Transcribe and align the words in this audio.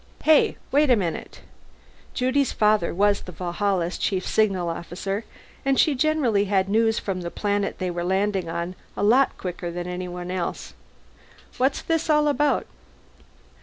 "Hey, 0.23 0.57
wait 0.71 0.89
a 0.89 0.95
minute!" 0.95 1.41
Judy's 2.15 2.51
father 2.51 2.91
was 2.91 3.21
the 3.21 3.31
Valhalla's 3.31 3.99
Chief 3.99 4.25
Signal 4.25 4.67
Officer, 4.67 5.25
and 5.63 5.79
she 5.79 5.93
generally 5.93 6.45
had 6.45 6.67
news 6.69 6.97
from 6.97 7.23
a 7.23 7.29
planet 7.29 7.77
they 7.77 7.91
were 7.91 8.03
landing 8.03 8.49
on 8.49 8.73
a 8.97 9.03
lot 9.03 9.37
quicker 9.37 9.69
than 9.69 9.85
anyone 9.85 10.31
else. 10.31 10.73
"What's 11.59 11.83
this 11.83 12.09
all 12.09 12.27
about?" 12.27 12.65